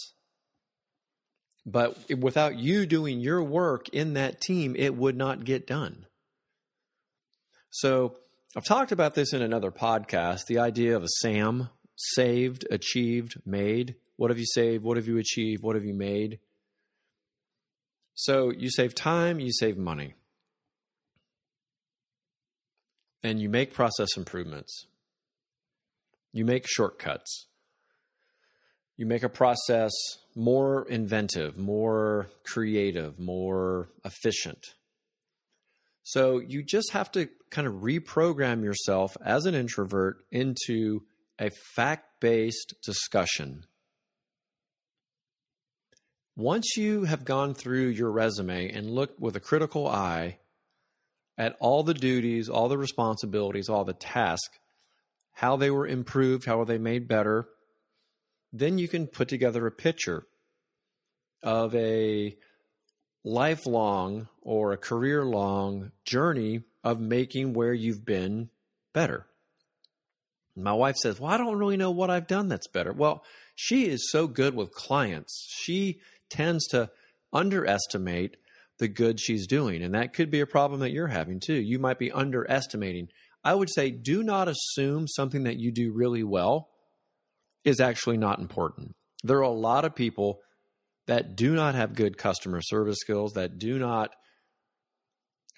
But 1.67 1.99
without 2.17 2.57
you 2.57 2.87
doing 2.87 3.19
your 3.19 3.43
work 3.43 3.89
in 3.89 4.15
that 4.15 4.41
team, 4.41 4.77
it 4.79 4.95
would 4.95 5.17
not 5.17 5.45
get 5.45 5.67
done. 5.67 6.07
So 7.71 8.17
I've 8.57 8.65
talked 8.65 8.93
about 8.93 9.15
this 9.15 9.33
in 9.33 9.43
another 9.43 9.73
podcast 9.73 10.47
the 10.47 10.61
idea 10.61 10.97
of 10.97 11.03
a 11.03 11.09
SAM 11.09 11.69
saved, 11.97 12.65
achieved, 12.71 13.35
made. 13.45 13.97
What 14.17 14.31
have 14.31 14.39
you 14.39 14.47
saved? 14.47 14.85
What 14.85 14.97
have 14.97 15.09
you 15.09 15.19
achieved? 15.19 15.63
What 15.65 15.75
have 15.75 15.85
you 15.85 15.93
made? 15.93 16.39
So 18.15 18.51
you 18.51 18.71
save 18.71 18.95
time, 18.95 19.41
you 19.41 19.53
save 19.53 19.77
money. 19.77 20.15
And 23.25 23.41
you 23.41 23.49
make 23.49 23.75
process 23.75 24.17
improvements. 24.17 24.87
You 26.33 26.45
make 26.45 26.67
shortcuts 26.69 27.47
you 28.97 29.07
make 29.07 29.23
a 29.23 29.29
process 29.29 29.93
more 30.35 30.87
inventive, 30.89 31.57
more 31.57 32.29
creative, 32.45 33.19
more 33.19 33.89
efficient. 34.05 34.65
So 36.03 36.39
you 36.39 36.63
just 36.63 36.93
have 36.93 37.11
to 37.13 37.29
kind 37.51 37.67
of 37.67 37.75
reprogram 37.75 38.63
yourself 38.63 39.17
as 39.25 39.47
an 39.47 39.55
introvert 39.55 40.19
into 40.31 41.03
a 41.39 41.51
fact 41.75 42.21
based 42.21 42.75
discussion. 42.85 43.65
Once 46.37 46.77
you 46.77 47.05
have 47.05 47.25
gone 47.25 47.55
through 47.55 47.87
your 47.87 48.11
resume 48.11 48.71
and 48.71 48.91
looked 48.91 49.19
with 49.19 49.37
a 49.37 49.41
critical 49.41 49.89
eye 49.89 50.39
at 51.39 51.57
all 51.61 51.83
the 51.83 51.95
duties, 51.95 52.49
all 52.49 52.69
the 52.69 52.79
responsibilities, 52.79 53.69
all 53.69 53.85
the 53.85 53.95
tasks, 53.95 54.59
how 55.33 55.57
they 55.57 55.71
were 55.71 55.87
improved, 55.87 56.45
how 56.45 56.59
were 56.59 56.65
they 56.65 56.79
made 56.79 57.09
better, 57.09 57.49
then 58.53 58.79
you 58.79 58.89
can 58.89 59.07
put 59.07 59.29
together 59.29 59.67
a 59.67 59.73
picture 59.73 60.27
of 61.43 61.75
a 61.75 62.37
lifelong 63.25 64.29
or 64.41 64.73
a 64.73 64.77
career 64.77 65.25
long 65.25 65.93
journey 66.05 66.63
of 66.85 67.01
making 67.01 67.53
where 67.53 67.75
you've 67.75 68.05
been 68.05 68.49
better. 68.93 69.27
My 70.55 70.73
wife 70.73 70.97
says, 70.97 71.21
Well, 71.21 71.31
I 71.31 71.37
don't 71.37 71.59
really 71.59 71.77
know 71.77 71.91
what 71.91 72.09
I've 72.09 72.27
done 72.27 72.49
that's 72.49 72.69
better. 72.69 72.93
Well, 72.93 73.25
she 73.55 73.89
is 73.89 74.11
so 74.11 74.27
good 74.27 74.55
with 74.55 74.73
clients. 74.73 75.47
She 75.51 76.01
tends 76.31 76.67
to 76.69 76.91
underestimate 77.33 78.37
the 78.79 78.89
good 78.89 79.21
she's 79.21 79.47
doing. 79.47 79.83
And 79.83 79.95
that 79.95 80.13
could 80.13 80.31
be 80.31 80.41
a 80.41 80.47
problem 80.47 80.81
that 80.81 80.93
you're 80.93 81.07
having 81.09 81.41
too. 81.41 81.55
You 81.55 81.79
might 81.79 81.99
be 81.99 82.13
underestimating. 82.13 83.09
I 83.45 83.55
would 83.55 83.71
say 83.71 83.91
do 83.91 84.23
not 84.23 84.49
assume 84.49 85.09
something 85.09 85.45
that 85.45 85.59
you 85.59 85.73
do 85.73 85.93
really 85.93 86.23
well 86.23 86.69
is 87.67 87.81
actually 87.81 88.17
not 88.17 88.39
important. 88.39 88.95
There 89.25 89.39
are 89.39 89.43
a 89.43 89.51
lot 89.51 89.85
of 89.85 89.95
people 89.95 90.41
that 91.09 91.37
do 91.37 91.55
not 91.55 91.75
have 91.75 91.95
good 91.95 92.17
customer 92.17 92.63
service 92.63 92.99
skills, 92.99 93.33
that 93.33 93.59
do 93.59 93.79
not 93.79 94.15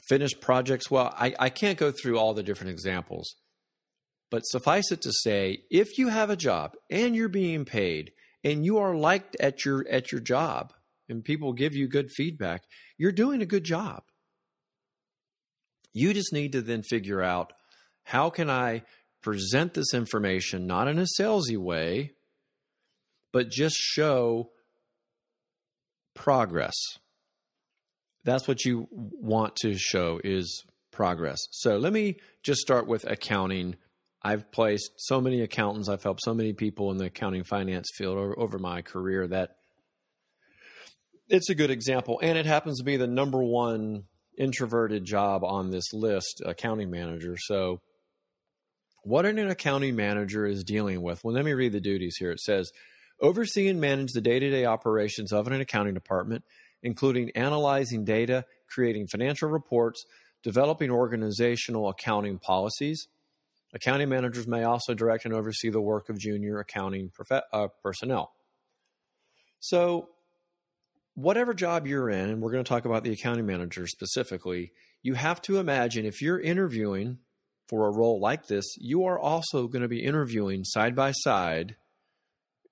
finish 0.08 0.32
projects 0.40 0.90
well. 0.90 1.14
I, 1.16 1.34
I 1.38 1.50
can't 1.50 1.78
go 1.78 1.92
through 1.92 2.18
all 2.18 2.32
the 2.32 2.42
different 2.42 2.70
examples, 2.70 3.36
but 4.30 4.46
suffice 4.46 4.90
it 4.90 5.02
to 5.02 5.12
say, 5.12 5.58
if 5.70 5.98
you 5.98 6.08
have 6.08 6.30
a 6.30 6.36
job 6.36 6.72
and 6.90 7.14
you're 7.14 7.28
being 7.28 7.66
paid 7.66 8.12
and 8.42 8.64
you 8.64 8.78
are 8.78 8.96
liked 8.96 9.36
at 9.38 9.64
your 9.64 9.86
at 9.90 10.10
your 10.10 10.20
job 10.22 10.72
and 11.10 11.24
people 11.24 11.52
give 11.52 11.74
you 11.74 11.88
good 11.88 12.10
feedback, 12.10 12.62
you're 12.96 13.12
doing 13.12 13.42
a 13.42 13.46
good 13.46 13.64
job. 13.64 14.02
You 15.92 16.14
just 16.14 16.32
need 16.32 16.52
to 16.52 16.62
then 16.62 16.82
figure 16.82 17.22
out 17.22 17.52
how 18.04 18.30
can 18.30 18.48
I 18.48 18.82
present 19.28 19.74
this 19.74 19.92
information 19.92 20.66
not 20.66 20.88
in 20.88 20.98
a 20.98 21.04
salesy 21.20 21.58
way, 21.58 22.12
but 23.30 23.50
just 23.50 23.76
show 23.76 24.48
progress. 26.14 26.72
That's 28.24 28.48
what 28.48 28.64
you 28.64 28.88
want 28.90 29.54
to 29.56 29.76
show 29.76 30.18
is 30.24 30.64
progress. 30.92 31.40
So 31.50 31.76
let 31.76 31.92
me 31.92 32.16
just 32.42 32.62
start 32.62 32.86
with 32.86 33.04
accounting. 33.04 33.76
I've 34.22 34.50
placed 34.50 34.92
so 34.96 35.20
many 35.20 35.42
accountants, 35.42 35.90
I've 35.90 36.02
helped 36.02 36.22
so 36.24 36.32
many 36.32 36.54
people 36.54 36.90
in 36.90 36.96
the 36.96 37.04
accounting 37.04 37.44
finance 37.44 37.90
field 37.98 38.16
over, 38.16 38.38
over 38.38 38.58
my 38.58 38.80
career 38.80 39.28
that 39.28 39.56
it's 41.28 41.50
a 41.50 41.54
good 41.54 41.70
example. 41.70 42.18
And 42.22 42.38
it 42.38 42.46
happens 42.46 42.78
to 42.78 42.84
be 42.84 42.96
the 42.96 43.06
number 43.06 43.42
one 43.42 44.04
introverted 44.38 45.04
job 45.04 45.44
on 45.44 45.68
this 45.68 45.92
list, 45.92 46.40
accounting 46.46 46.90
manager. 46.90 47.36
So 47.38 47.82
what 49.08 49.24
an 49.24 49.38
accounting 49.38 49.96
manager 49.96 50.44
is 50.44 50.62
dealing 50.62 51.00
with. 51.00 51.24
Well, 51.24 51.32
let 51.32 51.44
me 51.44 51.54
read 51.54 51.72
the 51.72 51.80
duties 51.80 52.16
here. 52.18 52.30
It 52.30 52.40
says 52.40 52.70
oversee 53.22 53.66
and 53.68 53.80
manage 53.80 54.12
the 54.12 54.20
day 54.20 54.38
to 54.38 54.50
day 54.50 54.66
operations 54.66 55.32
of 55.32 55.46
an 55.46 55.58
accounting 55.58 55.94
department, 55.94 56.44
including 56.82 57.30
analyzing 57.30 58.04
data, 58.04 58.44
creating 58.68 59.06
financial 59.06 59.48
reports, 59.48 60.04
developing 60.42 60.90
organizational 60.90 61.88
accounting 61.88 62.38
policies. 62.38 63.08
Accounting 63.74 64.10
managers 64.10 64.46
may 64.46 64.64
also 64.64 64.92
direct 64.92 65.24
and 65.24 65.32
oversee 65.32 65.70
the 65.70 65.80
work 65.80 66.10
of 66.10 66.18
junior 66.18 66.58
accounting 66.58 67.08
prof- 67.08 67.44
uh, 67.50 67.68
personnel. 67.82 68.32
So, 69.58 70.10
whatever 71.14 71.54
job 71.54 71.86
you're 71.86 72.10
in, 72.10 72.28
and 72.28 72.42
we're 72.42 72.52
going 72.52 72.62
to 72.62 72.68
talk 72.68 72.84
about 72.84 73.04
the 73.04 73.12
accounting 73.12 73.46
manager 73.46 73.86
specifically, 73.86 74.72
you 75.02 75.14
have 75.14 75.40
to 75.42 75.58
imagine 75.58 76.04
if 76.04 76.20
you're 76.20 76.38
interviewing 76.40 77.18
for 77.68 77.86
a 77.86 77.92
role 77.92 78.20
like 78.20 78.46
this, 78.46 78.64
you 78.78 79.04
are 79.04 79.18
also 79.18 79.68
going 79.68 79.82
to 79.82 79.88
be 79.88 80.04
interviewing 80.04 80.64
side 80.64 80.96
by 80.96 81.12
side 81.12 81.76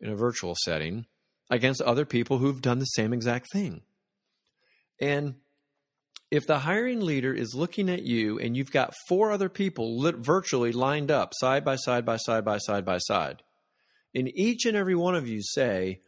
in 0.01 0.11
a 0.11 0.17
virtual 0.17 0.55
setting 0.65 1.07
against 1.51 1.83
other 1.83 2.05
people 2.05 2.39
who've 2.39 2.63
done 2.63 2.79
the 2.79 2.85
same 2.87 3.13
exact 3.13 3.47
thing. 3.53 3.83
And 5.01 5.37
if 6.31 6.47
the 6.47 6.59
hiring 6.59 7.01
leader 7.01 7.33
is 7.33 7.55
looking 7.55 7.89
at 7.89 8.03
you 8.03 8.39
and 8.39 8.57
you've 8.57 8.73
got 8.73 8.95
four 9.09 9.31
other 9.31 9.49
people 9.49 9.99
lit 10.01 10.17
virtually 10.17 10.73
lined 10.73 11.11
up 11.11 11.33
side 11.35 11.65
by 11.65 11.77
side 11.77 12.05
by 12.05 12.17
side 12.17 12.45
by 12.45 12.59
side 12.59 12.85
by 12.85 12.99
side, 12.99 13.43
and 14.15 14.31
each 14.35 14.65
and 14.65 14.77
every 14.77 14.97
one 14.97 15.15
of 15.15 15.29
you 15.29 15.43
say, 15.43 16.01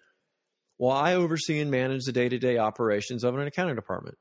Well, 0.78 0.92
I 0.92 1.14
oversee 1.14 1.60
and 1.60 1.70
manage 1.70 2.04
the 2.04 2.12
day 2.12 2.28
to 2.28 2.38
day 2.38 2.58
operations 2.58 3.22
of 3.22 3.36
an 3.36 3.46
accounting 3.46 3.76
department. 3.76 4.18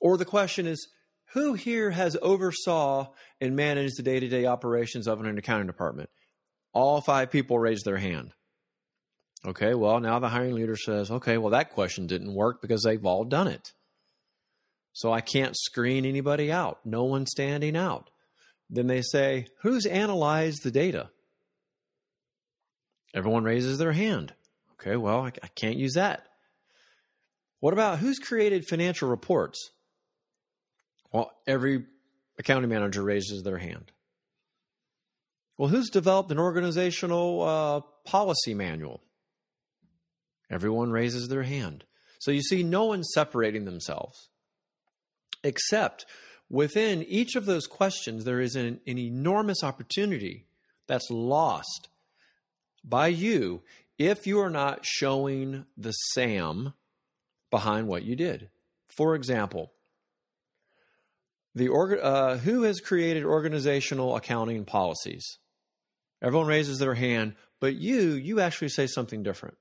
Or 0.00 0.16
the 0.16 0.24
question 0.24 0.66
is, 0.66 0.88
who 1.32 1.54
here 1.54 1.90
has 1.90 2.16
oversaw 2.20 3.08
and 3.40 3.56
managed 3.56 3.96
the 3.96 4.02
day 4.02 4.20
to 4.20 4.28
day 4.28 4.46
operations 4.46 5.06
of 5.06 5.20
an 5.20 5.38
accounting 5.38 5.66
department? 5.66 6.10
All 6.72 7.00
five 7.00 7.30
people 7.30 7.58
raised 7.58 7.84
their 7.84 7.98
hand. 7.98 8.32
Okay, 9.44 9.74
well, 9.74 9.98
now 9.98 10.18
the 10.18 10.28
hiring 10.28 10.54
leader 10.54 10.76
says, 10.76 11.10
okay, 11.10 11.36
well, 11.36 11.50
that 11.50 11.70
question 11.70 12.06
didn't 12.06 12.34
work 12.34 12.62
because 12.62 12.82
they've 12.82 13.04
all 13.04 13.24
done 13.24 13.48
it. 13.48 13.72
So 14.92 15.12
I 15.12 15.20
can't 15.20 15.56
screen 15.56 16.04
anybody 16.04 16.52
out. 16.52 16.78
No 16.84 17.04
one's 17.04 17.30
standing 17.30 17.76
out. 17.76 18.08
Then 18.70 18.86
they 18.86 19.02
say, 19.02 19.46
who's 19.62 19.84
analyzed 19.84 20.62
the 20.62 20.70
data? 20.70 21.10
Everyone 23.14 23.44
raises 23.44 23.78
their 23.78 23.92
hand. 23.92 24.32
Okay, 24.74 24.96
well, 24.96 25.22
I, 25.22 25.32
I 25.42 25.48
can't 25.54 25.76
use 25.76 25.94
that. 25.94 26.26
What 27.60 27.72
about 27.72 27.98
who's 27.98 28.18
created 28.18 28.64
financial 28.64 29.08
reports? 29.08 29.70
Well, 31.12 31.32
every 31.46 31.84
accounting 32.38 32.70
manager 32.70 33.02
raises 33.02 33.42
their 33.42 33.58
hand. 33.58 33.92
Well, 35.58 35.68
who's 35.68 35.90
developed 35.90 36.30
an 36.30 36.38
organizational 36.38 37.42
uh, 37.42 37.80
policy 38.08 38.54
manual? 38.54 39.02
Everyone 40.50 40.90
raises 40.90 41.28
their 41.28 41.42
hand. 41.42 41.84
So 42.18 42.30
you 42.30 42.42
see, 42.42 42.62
no 42.62 42.86
one 42.86 43.04
separating 43.04 43.64
themselves. 43.64 44.28
Except 45.44 46.06
within 46.48 47.02
each 47.02 47.36
of 47.36 47.46
those 47.46 47.66
questions, 47.66 48.24
there 48.24 48.40
is 48.40 48.56
an, 48.56 48.80
an 48.86 48.98
enormous 48.98 49.62
opportunity 49.62 50.46
that's 50.86 51.10
lost 51.10 51.88
by 52.84 53.08
you 53.08 53.62
if 53.98 54.26
you 54.26 54.40
are 54.40 54.50
not 54.50 54.84
showing 54.84 55.64
the 55.76 55.92
SAM 55.92 56.74
behind 57.50 57.86
what 57.86 58.04
you 58.04 58.16
did. 58.16 58.50
For 58.88 59.14
example, 59.14 59.72
the 61.54 61.68
org- 61.68 62.00
uh, 62.00 62.36
who 62.38 62.62
has 62.62 62.80
created 62.80 63.24
organizational 63.24 64.16
accounting 64.16 64.64
policies? 64.64 65.38
Everyone 66.22 66.46
raises 66.46 66.78
their 66.78 66.94
hand, 66.94 67.34
but 67.60 67.74
you 67.74 68.12
you 68.12 68.40
actually 68.40 68.68
say 68.68 68.86
something 68.86 69.22
different. 69.22 69.56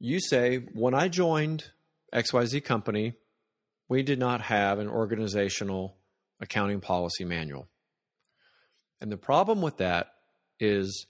You 0.00 0.20
say, 0.20 0.58
when 0.74 0.94
I 0.94 1.08
joined 1.08 1.64
XYZ 2.12 2.62
company, 2.64 3.14
we 3.88 4.02
did 4.02 4.18
not 4.18 4.42
have 4.42 4.78
an 4.78 4.88
organizational 4.88 5.96
accounting 6.40 6.80
policy 6.80 7.24
manual. 7.24 7.68
And 9.00 9.10
the 9.10 9.16
problem 9.16 9.62
with 9.62 9.78
that 9.78 10.08
is 10.58 11.06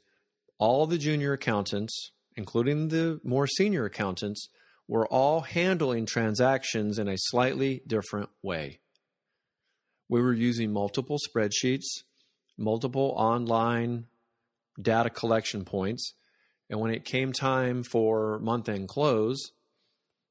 all 0.58 0.86
the 0.86 0.98
junior 0.98 1.32
accountants, 1.32 2.10
including 2.36 2.88
the 2.88 3.20
more 3.24 3.46
senior 3.46 3.84
accountants, 3.84 4.48
were 4.86 5.06
all 5.06 5.40
handling 5.40 6.06
transactions 6.06 6.98
in 6.98 7.08
a 7.08 7.16
slightly 7.16 7.82
different 7.86 8.28
way. 8.42 8.80
We 10.08 10.20
were 10.20 10.34
using 10.34 10.72
multiple 10.72 11.18
spreadsheets, 11.18 12.02
multiple 12.58 13.14
online 13.16 14.06
data 14.80 15.10
collection 15.10 15.64
points, 15.64 16.14
and 16.68 16.80
when 16.80 16.92
it 16.92 17.04
came 17.04 17.32
time 17.32 17.82
for 17.82 18.38
month 18.38 18.68
end 18.68 18.88
close, 18.88 19.52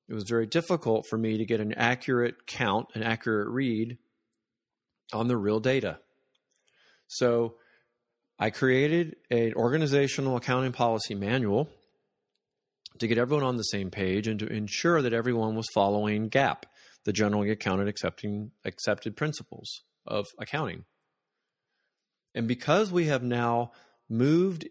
it 0.07 0.13
was 0.13 0.25
very 0.27 0.45
difficult 0.45 1.05
for 1.07 1.17
me 1.17 1.37
to 1.37 1.45
get 1.45 1.59
an 1.59 1.73
accurate 1.73 2.45
count, 2.45 2.87
an 2.93 3.03
accurate 3.03 3.47
read 3.47 3.97
on 5.11 5.27
the 5.27 5.37
real 5.37 5.59
data. 5.59 5.99
So 7.07 7.55
I 8.39 8.49
created 8.49 9.15
an 9.29 9.53
organizational 9.55 10.35
accounting 10.37 10.71
policy 10.71 11.15
manual 11.15 11.69
to 12.99 13.07
get 13.07 13.17
everyone 13.17 13.45
on 13.45 13.57
the 13.57 13.63
same 13.63 13.89
page 13.89 14.27
and 14.27 14.39
to 14.39 14.47
ensure 14.47 15.01
that 15.01 15.13
everyone 15.13 15.55
was 15.55 15.67
following 15.73 16.29
GAAP, 16.29 16.63
the 17.05 17.13
generally 17.13 17.49
accounted 17.49 17.87
accepting 17.87 18.51
accepted 18.65 19.15
principles 19.15 19.81
of 20.05 20.27
accounting. 20.39 20.85
And 22.35 22.47
because 22.47 22.91
we 22.91 23.05
have 23.05 23.23
now 23.23 23.71
moved 24.09 24.67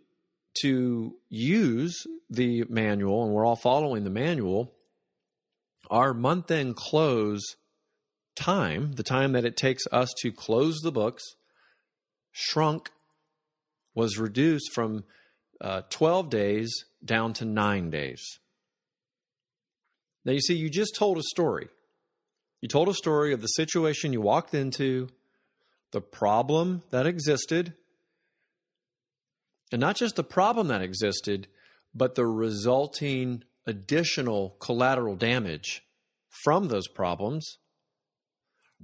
to 0.62 1.16
use 1.28 2.06
the 2.28 2.64
manual 2.68 3.24
and 3.24 3.32
we're 3.32 3.46
all 3.46 3.56
following 3.56 4.04
the 4.04 4.10
manual, 4.10 4.72
our 5.90 6.12
month 6.12 6.50
end 6.50 6.76
close 6.76 7.56
time, 8.34 8.92
the 8.92 9.02
time 9.02 9.32
that 9.32 9.44
it 9.44 9.56
takes 9.56 9.84
us 9.92 10.12
to 10.20 10.32
close 10.32 10.80
the 10.80 10.92
books, 10.92 11.22
shrunk, 12.32 12.90
was 13.94 14.18
reduced 14.18 14.72
from 14.72 15.04
uh, 15.60 15.82
12 15.90 16.30
days 16.30 16.84
down 17.04 17.32
to 17.34 17.44
nine 17.44 17.90
days. 17.90 18.38
Now, 20.24 20.32
you 20.32 20.40
see, 20.40 20.54
you 20.54 20.70
just 20.70 20.94
told 20.94 21.18
a 21.18 21.22
story. 21.22 21.68
You 22.60 22.68
told 22.68 22.88
a 22.88 22.94
story 22.94 23.32
of 23.32 23.40
the 23.40 23.48
situation 23.48 24.12
you 24.12 24.20
walked 24.20 24.54
into, 24.54 25.08
the 25.90 26.00
problem 26.00 26.82
that 26.90 27.06
existed, 27.06 27.74
and 29.72 29.80
not 29.80 29.96
just 29.96 30.16
the 30.16 30.24
problem 30.24 30.68
that 30.68 30.82
existed, 30.82 31.48
but 31.94 32.14
the 32.14 32.26
resulting 32.26 33.42
additional 33.66 34.56
collateral 34.60 35.16
damage 35.16 35.82
from 36.44 36.68
those 36.68 36.88
problems. 36.88 37.58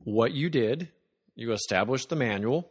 What 0.05 0.33
you 0.33 0.51
did, 0.51 0.91
you 1.35 1.53
established 1.53 2.09
the 2.09 2.17
manual, 2.17 2.71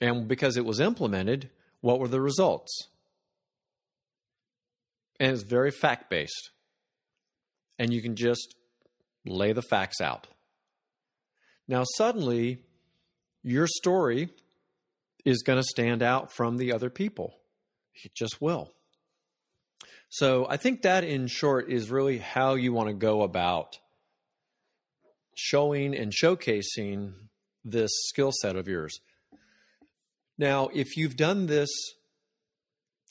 and 0.00 0.28
because 0.28 0.56
it 0.56 0.64
was 0.64 0.80
implemented, 0.80 1.50
what 1.80 1.98
were 1.98 2.08
the 2.08 2.20
results? 2.20 2.88
And 5.20 5.32
it's 5.32 5.42
very 5.42 5.70
fact 5.70 6.08
based. 6.10 6.50
And 7.78 7.92
you 7.92 8.02
can 8.02 8.16
just 8.16 8.56
lay 9.26 9.52
the 9.52 9.62
facts 9.62 10.00
out. 10.00 10.26
Now, 11.68 11.84
suddenly, 11.96 12.62
your 13.42 13.66
story 13.68 14.30
is 15.24 15.42
going 15.42 15.58
to 15.58 15.62
stand 15.62 16.02
out 16.02 16.32
from 16.32 16.56
the 16.56 16.72
other 16.72 16.90
people. 16.90 17.34
It 18.02 18.12
just 18.14 18.40
will. 18.40 18.72
So, 20.08 20.46
I 20.48 20.56
think 20.56 20.82
that 20.82 21.04
in 21.04 21.28
short 21.28 21.70
is 21.70 21.90
really 21.90 22.18
how 22.18 22.54
you 22.54 22.72
want 22.72 22.88
to 22.88 22.94
go 22.94 23.22
about 23.22 23.78
showing 25.36 25.94
and 25.94 26.12
showcasing 26.12 27.12
this 27.64 27.90
skill 28.08 28.32
set 28.42 28.56
of 28.56 28.66
yours. 28.66 28.98
Now, 30.38 30.70
if 30.74 30.96
you've 30.96 31.16
done 31.16 31.46
this 31.46 31.70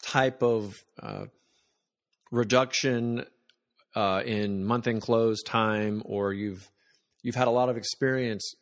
type 0.02 0.42
of 0.42 0.76
uh, 1.02 1.26
reduction 2.32 3.26
uh, 3.96 4.22
in 4.26 4.64
month 4.64 4.88
end 4.88 5.02
close 5.02 5.42
time, 5.44 6.02
or 6.06 6.34
you've 6.34 6.70
you've 7.22 7.36
had 7.36 7.48
a 7.48 7.52
lot 7.52 7.70
of 7.70 7.78
experience 7.78 8.54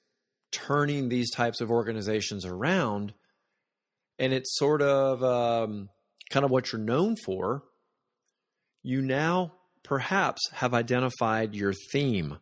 turning 0.52 1.10
these 1.10 1.32
types 1.32 1.62
of 1.62 1.70
organizations 1.70 2.46
around, 2.46 3.14
and 4.20 4.34
it's 4.34 4.58
sort 4.58 4.82
of 4.82 5.24
um, 5.24 5.90
kind 6.30 6.46
of 6.46 6.52
what 6.52 6.72
you're 6.72 6.82
known 6.82 7.16
for. 7.26 7.64
You 8.84 9.02
now 9.02 9.54
perhaps 9.84 10.42
have 10.54 10.74
identified 10.74 11.56
your 11.56 11.74
theme. 11.92 12.38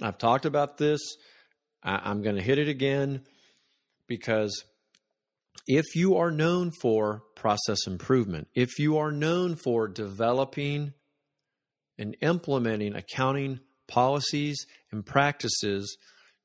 I've 0.00 0.18
talked 0.18 0.44
about 0.44 0.78
this. 0.78 1.00
I, 1.82 2.00
I'm 2.04 2.22
going 2.22 2.36
to 2.36 2.42
hit 2.42 2.58
it 2.58 2.68
again 2.68 3.22
because 4.06 4.64
if 5.66 5.94
you 5.94 6.16
are 6.16 6.30
known 6.30 6.70
for 6.70 7.22
process 7.36 7.86
improvement, 7.86 8.48
if 8.54 8.78
you 8.78 8.98
are 8.98 9.12
known 9.12 9.56
for 9.56 9.88
developing 9.88 10.92
and 11.98 12.16
implementing 12.20 12.94
accounting 12.94 13.60
policies 13.86 14.66
and 14.90 15.04
practices 15.04 15.96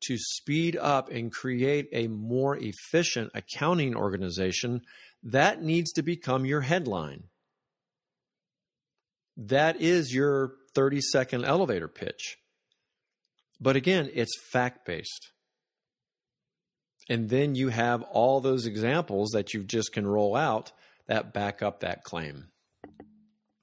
to 0.03 0.17
speed 0.17 0.77
up 0.77 1.09
and 1.09 1.31
create 1.31 1.87
a 1.91 2.07
more 2.07 2.57
efficient 2.57 3.31
accounting 3.33 3.95
organization, 3.95 4.81
that 5.23 5.61
needs 5.63 5.91
to 5.93 6.03
become 6.03 6.45
your 6.45 6.61
headline. 6.61 7.23
That 9.35 9.81
is 9.81 10.13
your 10.13 10.53
30 10.75 11.01
second 11.01 11.45
elevator 11.45 11.87
pitch. 11.87 12.37
But 13.59 13.75
again, 13.75 14.09
it's 14.13 14.39
fact 14.51 14.85
based. 14.85 15.31
And 17.09 17.29
then 17.29 17.55
you 17.55 17.69
have 17.69 18.01
all 18.03 18.41
those 18.41 18.65
examples 18.65 19.29
that 19.31 19.53
you 19.53 19.63
just 19.63 19.93
can 19.93 20.05
roll 20.05 20.35
out 20.35 20.71
that 21.07 21.33
back 21.33 21.61
up 21.61 21.79
that 21.79 22.03
claim. 22.03 22.47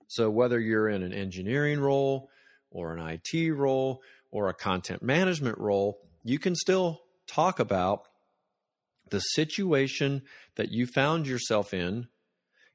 So 0.09 0.31
whether 0.31 0.59
you're 0.59 0.89
in 0.89 1.03
an 1.03 1.13
engineering 1.13 1.81
role 1.81 2.31
or 2.71 2.95
an 2.95 3.01
IT 3.07 3.53
role 3.53 4.03
or 4.31 4.49
a 4.49 4.55
content 4.55 5.03
management 5.03 5.59
role, 5.59 5.99
you 6.23 6.39
can 6.39 6.55
still 6.55 7.03
talk 7.27 7.59
about 7.59 8.09
the 9.11 9.21
situation 9.21 10.23
that 10.57 10.71
you 10.71 10.87
found 10.87 11.27
yourself 11.27 11.75
in 11.75 12.09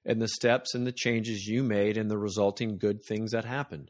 and 0.05 0.21
the 0.21 0.27
steps 0.27 0.75
and 0.75 0.85
the 0.85 0.91
changes 0.91 1.45
you 1.45 1.63
made 1.63 1.97
and 1.97 2.11
the 2.11 2.17
resulting 2.17 2.77
good 2.77 3.03
things 3.03 3.31
that 3.31 3.45
happened. 3.45 3.89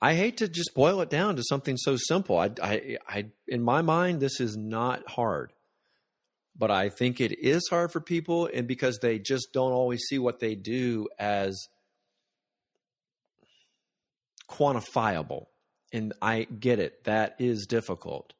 I 0.00 0.14
hate 0.14 0.38
to 0.38 0.48
just 0.48 0.74
boil 0.74 1.00
it 1.00 1.10
down 1.10 1.36
to 1.36 1.42
something 1.42 1.76
so 1.76 1.96
simple. 1.96 2.38
I, 2.38 2.50
I, 2.62 2.98
I, 3.08 3.26
in 3.46 3.62
my 3.62 3.82
mind, 3.82 4.20
this 4.20 4.40
is 4.40 4.56
not 4.56 5.08
hard 5.08 5.52
but 6.56 6.70
I 6.70 6.88
think 6.88 7.20
it 7.20 7.38
is 7.38 7.66
hard 7.68 7.90
for 7.92 8.00
people, 8.00 8.48
and 8.52 8.66
because 8.68 8.98
they 9.00 9.18
just 9.18 9.48
don't 9.52 9.72
always 9.72 10.02
see 10.08 10.18
what 10.18 10.40
they 10.40 10.54
do 10.54 11.08
as 11.18 11.68
quantifiable. 14.48 15.46
And 15.92 16.12
I 16.20 16.44
get 16.44 16.78
it, 16.78 17.04
that 17.04 17.36
is 17.38 17.66
difficult. 17.66 18.32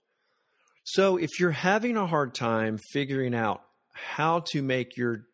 So 0.84 1.16
if 1.16 1.40
you're 1.40 1.50
having 1.50 1.96
a 1.96 2.06
hard 2.06 2.34
time 2.34 2.78
figuring 2.92 3.34
out 3.34 3.62
how 3.92 4.40
to 4.52 4.62
make 4.62 4.96
your 4.96 5.26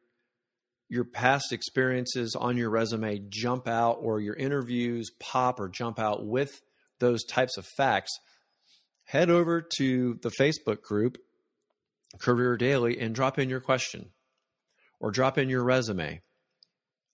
your 0.89 1.05
past 1.05 1.53
experiences 1.53 2.35
on 2.35 2.57
your 2.57 2.69
resume 2.69 3.21
jump 3.29 3.69
out 3.69 3.99
or 4.01 4.21
your 4.21 4.35
interviews 4.35 5.11
pop 5.21 5.61
or 5.61 5.69
jump 5.69 6.01
out 6.01 6.27
with 6.27 6.61
those 6.99 7.25
types 7.25 7.57
of 7.57 7.65
facts, 7.77 8.11
head 9.05 9.31
over 9.31 9.63
to 9.77 10.19
the 10.23 10.31
Facebook 10.31 10.83
group 10.83 11.17
Career 12.19 12.57
Daily 12.57 12.99
and 12.99 13.15
drop 13.15 13.39
in 13.39 13.49
your 13.49 13.61
question 13.61 14.11
or 14.99 15.11
drop 15.11 15.39
in 15.39 15.49
your 15.49 15.65
resume. 15.65 16.21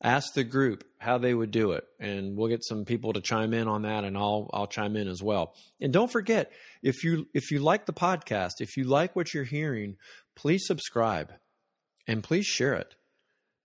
Ask 0.03 0.35
the 0.35 0.45
group 0.45 0.85
how 0.99 1.17
they 1.17 1.33
would 1.33 1.51
do 1.51 1.73
it, 1.73 1.85
and 1.99 2.37
we'll 2.37 2.49
get 2.49 2.65
some 2.65 2.85
people 2.85 3.15
to 3.15 3.23
chime 3.23 3.55
in 3.55 3.67
on 3.67 3.83
that, 3.83 4.05
and 4.05 4.17
I'll 4.17 4.51
I'll 4.53 4.67
chime 4.67 4.95
in 4.95 5.09
as 5.09 5.23
well. 5.23 5.55
And 5.81 5.91
don't 5.91 6.11
forget 6.11 6.53
if 6.83 7.03
you 7.03 7.27
if 7.33 7.51
you 7.51 7.61
like 7.61 7.87
the 7.87 7.95
podcast, 7.95 8.61
if 8.61 8.77
you 8.77 8.85
like 8.85 9.17
what 9.17 9.33
you're 9.33 9.45
hearing, 9.45 9.97
please 10.35 10.67
subscribe 10.67 11.33
and 12.07 12.23
please 12.23 12.45
share 12.45 12.75
it 12.75 12.95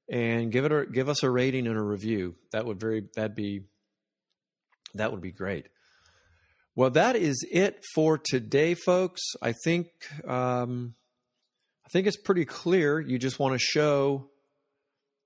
and 0.09 0.51
give 0.53 0.63
it 0.63 0.71
a, 0.71 0.85
give 0.85 1.09
us 1.09 1.23
a 1.23 1.29
rating 1.29 1.67
and 1.67 1.77
a 1.77 1.81
review. 1.81 2.35
That 2.53 2.65
would 2.65 2.79
very 2.79 3.03
that'd 3.13 3.35
be 3.35 3.63
that 4.93 5.11
would 5.11 5.21
be 5.21 5.33
great. 5.33 5.67
Well, 6.75 6.91
that 6.91 7.17
is 7.17 7.45
it 7.51 7.83
for 7.93 8.17
today, 8.17 8.73
folks. 8.73 9.21
I 9.41 9.51
think 9.51 9.87
um, 10.25 10.95
think 11.91 12.07
it's 12.07 12.17
pretty 12.17 12.45
clear. 12.45 12.99
You 12.99 13.19
just 13.19 13.39
want 13.39 13.53
to 13.53 13.59
show 13.59 14.29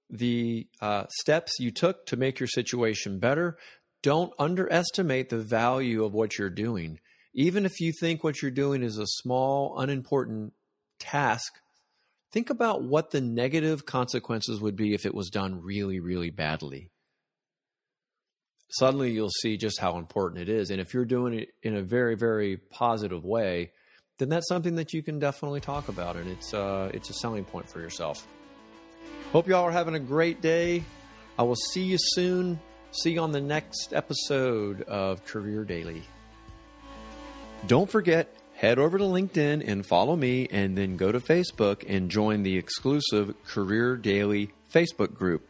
the 0.10 0.68
uh, 0.82 1.06
steps 1.10 1.54
you 1.60 1.72
took 1.72 2.06
to 2.08 2.18
make 2.18 2.40
your 2.40 2.48
situation 2.48 3.20
better. 3.20 3.58
Don't 4.04 4.34
underestimate 4.38 5.30
the 5.30 5.40
value 5.40 6.04
of 6.04 6.14
what 6.14 6.38
you're 6.38 6.50
doing. 6.50 7.00
Even 7.34 7.66
if 7.66 7.80
you 7.80 7.92
think 8.00 8.24
what 8.24 8.42
you're 8.42 8.52
doing 8.52 8.84
is 8.84 8.98
a 8.98 9.08
small, 9.08 9.80
unimportant 9.80 10.54
task, 11.00 11.54
think 12.32 12.50
about 12.50 12.84
what 12.84 13.12
the 13.12 13.22
negative 13.22 13.86
consequences 13.86 14.62
would 14.62 14.76
be 14.76 14.94
if 14.94 15.06
it 15.06 15.14
was 15.14 15.30
done 15.30 15.62
really, 15.62 16.00
really 16.00 16.30
badly. 16.30 16.92
Suddenly, 18.70 19.12
you'll 19.12 19.30
see 19.30 19.58
just 19.58 19.80
how 19.80 19.98
important 19.98 20.42
it 20.42 20.50
is. 20.50 20.70
And 20.70 20.82
if 20.82 20.94
you're 20.94 21.06
doing 21.06 21.34
it 21.34 21.50
in 21.62 21.76
a 21.76 21.82
very, 21.82 22.16
very 22.16 22.58
positive 22.58 23.24
way, 23.24 23.72
then 24.18 24.30
that's 24.30 24.48
something 24.48 24.76
that 24.76 24.94
you 24.94 25.04
can 25.04 25.20
definitely 25.20 25.60
talk 25.60 25.90
about, 25.90 26.16
and 26.16 26.30
it's 26.30 26.54
uh, 26.54 26.90
it's 26.94 27.10
a 27.10 27.14
selling 27.14 27.44
point 27.44 27.70
for 27.70 27.80
yourself. 27.80 28.28
Hope 29.32 29.48
y'all 29.48 29.64
are 29.66 29.72
having 29.72 29.96
a 29.96 30.00
great 30.00 30.42
day. 30.42 30.84
I 31.38 31.44
will 31.44 31.58
see 31.58 31.84
you 31.84 31.98
soon. 32.00 32.60
See 32.92 33.12
you 33.12 33.20
on 33.20 33.34
the 33.34 33.42
next 33.42 33.94
episode 33.94 34.84
of 34.84 35.26
Career 35.26 35.66
Daily. 35.66 36.04
Don't 37.68 37.90
forget, 37.90 38.34
head 38.54 38.80
over 38.80 38.98
to 38.98 39.04
LinkedIn 39.04 39.68
and 39.68 39.86
follow 39.86 40.16
me, 40.16 40.48
and 40.50 40.78
then 40.78 40.96
go 40.96 41.12
to 41.12 41.20
Facebook 41.20 41.84
and 41.88 42.10
join 42.10 42.44
the 42.44 42.58
exclusive 42.58 43.34
Career 43.46 43.98
Daily 43.98 44.52
Facebook 44.74 45.14
group. 45.14 45.46